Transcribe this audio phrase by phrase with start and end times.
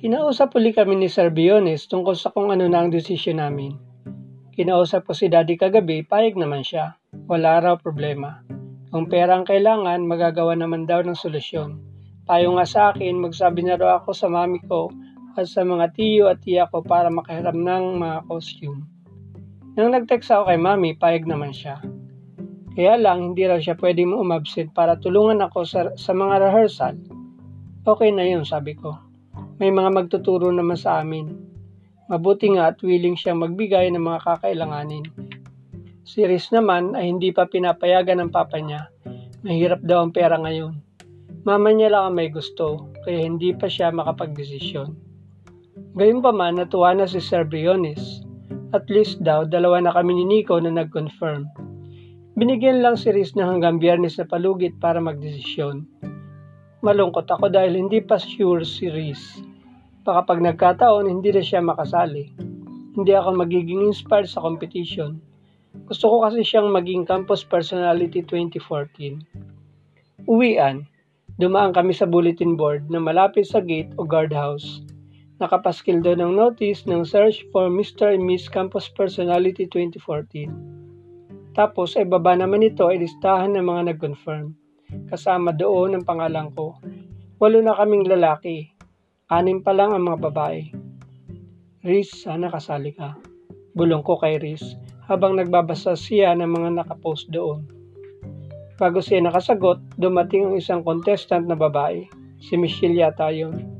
[0.00, 3.76] Kinausap uli kami ni Sir Biones tungkol sa kung ano na ang desisyon namin.
[4.56, 6.96] Kinausap ko si Daddy kagabi, payag naman siya.
[7.28, 8.40] Wala raw problema.
[8.88, 11.84] Kung pera ang kailangan, magagawa naman daw ng solusyon.
[12.24, 14.88] Payo nga sa akin, magsabi na raw ako sa mami ko
[15.36, 18.88] at sa mga tiyo at tiya ko para makahiram ng mga costume.
[19.76, 21.76] Nang nag-text ako kay mami, payag naman siya.
[22.72, 26.96] Kaya lang, hindi raw siya pwedeng umabsent para tulungan ako sa, sa mga rehearsal.
[27.84, 29.09] Okay na yun, sabi ko
[29.60, 31.36] may mga magtuturo naman sa amin.
[32.08, 35.04] Mabuti nga at willing siyang magbigay ng mga kakailanganin.
[36.00, 38.88] Si Riz naman ay hindi pa pinapayagan ng papa niya.
[39.44, 40.80] Mahirap daw ang pera ngayon.
[41.44, 44.96] Mama niya lang ang may gusto, kaya hindi pa siya makapagdesisyon.
[45.92, 48.24] Gayunpaman, natuwa na si Sir Briones.
[48.72, 51.44] At least daw, dalawa na kami ni Nico na nag-confirm.
[52.32, 55.84] Binigyan lang si Riz na hanggang biyernes na palugit para magdesisyon.
[56.80, 59.49] Malungkot ako dahil hindi pa sure si Riz
[60.00, 62.32] Baka pag nagkataon, hindi na siya makasali.
[62.96, 65.20] Hindi ako magiging inspired sa competition.
[65.86, 69.22] Gusto ko kasi siyang maging Campus Personality 2014.
[70.26, 70.88] Uwian.
[71.40, 74.82] Dumaan kami sa bulletin board na malapit sa gate o guardhouse.
[75.40, 78.12] Nakapaskil doon ang notice ng search for Mr.
[78.12, 80.52] and Miss Campus Personality 2014.
[81.56, 84.52] Tapos ay baba naman ito ay listahan ng mga nag-confirm.
[85.08, 86.76] Kasama doon ang pangalan ko.
[87.40, 88.68] Walo na kaming lalaki.
[89.30, 90.74] Anim pa lang ang mga babae.
[91.86, 93.14] Riz, sana kasali ka.
[93.78, 94.74] Bulong ko kay Riz
[95.06, 97.62] habang nagbabasa siya ng mga nakapost doon.
[98.74, 102.10] Bago siya nakasagot, dumating ang isang contestant na babae.
[102.42, 103.70] Si Michelle yata yun.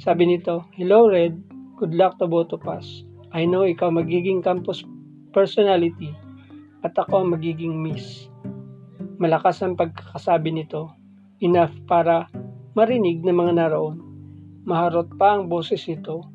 [0.00, 1.36] Sabi nito, Hello Red,
[1.76, 3.04] good luck to both of us.
[3.36, 4.80] I know ikaw magiging campus
[5.36, 6.16] personality
[6.80, 8.32] at ako ang magiging miss.
[9.20, 10.88] Malakas ang pagkakasabi nito,
[11.44, 12.32] enough para
[12.72, 14.09] marinig ng mga naroon.
[14.68, 16.28] Maharot pa ang boses nito.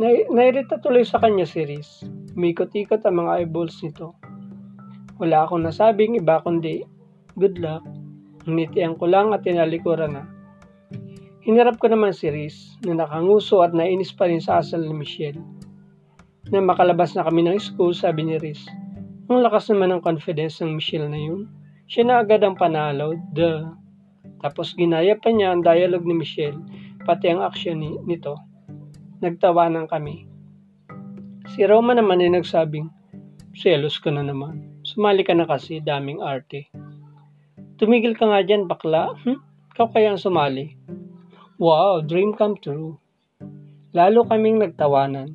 [0.00, 2.08] Na- nairita tuloy sa kanya si Riz.
[2.32, 4.16] Umikot-ikot ang mga eyeballs nito.
[5.20, 6.80] Wala akong nasabing iba kundi,
[7.36, 7.84] good luck.
[8.48, 10.24] Nitian ko lang at tinalikuran na.
[11.44, 15.40] Hinarap ko naman si Riz na nakanguso at nainis pa rin sa asal ni Michelle.
[16.48, 18.64] Na makalabas na kami ng school, sabi ni Riz.
[19.28, 21.44] Ang lakas naman ng confidence ng Michelle na yun.
[21.92, 23.68] Siya na agad ang panalo, duh.
[24.40, 26.56] Tapos ginaya pa niya ang dialogue ni Michelle
[27.10, 28.38] pati ang aksyon ni, nito.
[29.18, 30.30] Nagtawanan kami.
[31.50, 32.86] Si Roma naman ay nagsabing,
[33.50, 34.78] selos ka na naman.
[34.86, 36.70] Sumali ka na kasi, daming arte.
[37.82, 39.10] Tumigil ka nga dyan, bakla.
[39.26, 39.42] Hm?
[39.74, 40.78] Ikaw kaya ang sumali.
[41.58, 42.94] Wow, dream come true.
[43.90, 45.34] Lalo kaming nagtawanan.